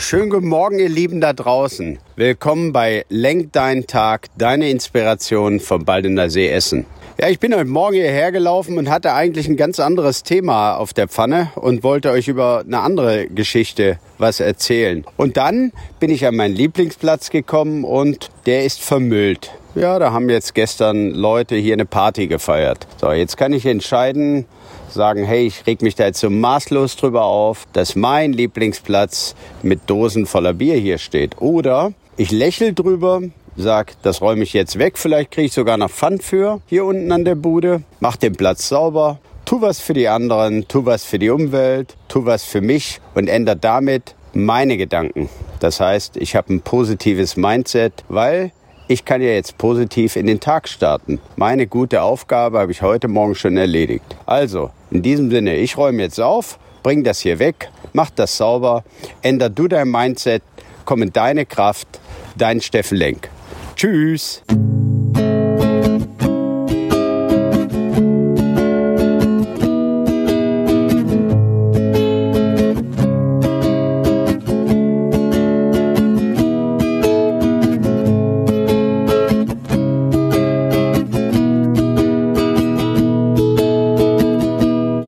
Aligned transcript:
Schönen 0.00 0.30
guten 0.30 0.48
Morgen, 0.48 0.78
ihr 0.78 0.88
Lieben 0.88 1.20
da 1.20 1.34
draußen. 1.34 1.98
Willkommen 2.16 2.72
bei 2.72 3.04
Lenk 3.10 3.52
deinen 3.52 3.86
Tag, 3.86 4.28
deine 4.38 4.70
Inspiration 4.70 5.60
vom 5.60 5.84
Baldener 5.84 6.30
See 6.30 6.48
Essen. 6.48 6.86
Ja, 7.20 7.28
ich 7.28 7.38
bin 7.38 7.54
heute 7.54 7.66
Morgen 7.66 7.96
hierher 7.96 8.32
gelaufen 8.32 8.78
und 8.78 8.88
hatte 8.88 9.12
eigentlich 9.12 9.46
ein 9.46 9.58
ganz 9.58 9.78
anderes 9.78 10.22
Thema 10.22 10.76
auf 10.76 10.94
der 10.94 11.06
Pfanne 11.06 11.52
und 11.54 11.82
wollte 11.84 12.10
euch 12.12 12.28
über 12.28 12.64
eine 12.66 12.80
andere 12.80 13.26
Geschichte 13.26 13.98
was 14.16 14.40
erzählen. 14.40 15.04
Und 15.18 15.36
dann 15.36 15.70
bin 16.00 16.10
ich 16.10 16.26
an 16.26 16.34
meinen 16.34 16.56
Lieblingsplatz 16.56 17.28
gekommen 17.28 17.84
und 17.84 18.30
der 18.46 18.64
ist 18.64 18.80
vermüllt. 18.80 19.50
Ja, 19.76 20.00
da 20.00 20.12
haben 20.12 20.28
jetzt 20.28 20.54
gestern 20.56 21.12
Leute 21.12 21.54
hier 21.54 21.74
eine 21.74 21.84
Party 21.84 22.26
gefeiert. 22.26 22.88
So, 23.00 23.12
jetzt 23.12 23.36
kann 23.36 23.52
ich 23.52 23.64
entscheiden, 23.66 24.46
sagen, 24.88 25.24
hey, 25.24 25.46
ich 25.46 25.64
reg 25.64 25.80
mich 25.82 25.94
da 25.94 26.06
jetzt 26.06 26.18
so 26.18 26.28
maßlos 26.28 26.96
drüber 26.96 27.22
auf, 27.22 27.68
dass 27.72 27.94
mein 27.94 28.32
Lieblingsplatz 28.32 29.36
mit 29.62 29.88
Dosen 29.88 30.26
voller 30.26 30.54
Bier 30.54 30.74
hier 30.74 30.98
steht. 30.98 31.40
Oder 31.40 31.92
ich 32.16 32.32
lächle 32.32 32.72
drüber, 32.72 33.22
sag, 33.56 33.94
das 34.02 34.20
räume 34.20 34.42
ich 34.42 34.54
jetzt 34.54 34.76
weg, 34.76 34.98
vielleicht 34.98 35.30
kriege 35.30 35.46
ich 35.46 35.52
sogar 35.52 35.76
noch 35.76 35.90
Pfand 35.90 36.24
für 36.24 36.60
hier 36.66 36.84
unten 36.84 37.12
an 37.12 37.24
der 37.24 37.36
Bude, 37.36 37.82
mach 38.00 38.16
den 38.16 38.34
Platz 38.34 38.68
sauber, 38.68 39.20
tu 39.44 39.60
was 39.60 39.78
für 39.78 39.94
die 39.94 40.08
anderen, 40.08 40.66
tu 40.66 40.84
was 40.84 41.04
für 41.04 41.20
die 41.20 41.30
Umwelt, 41.30 41.96
tu 42.08 42.26
was 42.26 42.42
für 42.42 42.60
mich 42.60 43.00
und 43.14 43.28
ändere 43.28 43.56
damit 43.56 44.16
meine 44.32 44.76
Gedanken. 44.76 45.28
Das 45.60 45.78
heißt, 45.78 46.16
ich 46.16 46.34
habe 46.34 46.54
ein 46.54 46.60
positives 46.60 47.36
Mindset, 47.36 47.92
weil 48.08 48.50
ich 48.90 49.04
kann 49.04 49.22
ja 49.22 49.28
jetzt 49.28 49.56
positiv 49.56 50.16
in 50.16 50.26
den 50.26 50.40
Tag 50.40 50.68
starten. 50.68 51.20
Meine 51.36 51.68
gute 51.68 52.02
Aufgabe 52.02 52.58
habe 52.58 52.72
ich 52.72 52.82
heute 52.82 53.06
Morgen 53.06 53.36
schon 53.36 53.56
erledigt. 53.56 54.16
Also, 54.26 54.70
in 54.90 55.00
diesem 55.00 55.30
Sinne, 55.30 55.54
ich 55.54 55.76
räume 55.76 56.02
jetzt 56.02 56.20
auf, 56.20 56.58
bring 56.82 57.04
das 57.04 57.20
hier 57.20 57.38
weg, 57.38 57.70
mach 57.92 58.10
das 58.10 58.36
sauber, 58.36 58.82
änder 59.22 59.48
du 59.48 59.68
dein 59.68 59.88
Mindset, 59.88 60.42
komm 60.84 61.02
in 61.02 61.12
deine 61.12 61.46
Kraft, 61.46 62.00
dein 62.36 62.60
Steffen 62.60 62.98
Lenk. 62.98 63.30
Tschüss. 63.76 64.42